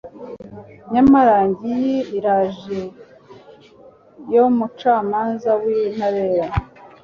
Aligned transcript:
nyamara 0.93 1.35
ngiyi 1.47 1.97
iraje 2.17 2.79
yo 4.33 4.43
mucamanza 4.57 5.51
w’intabera 5.61 6.45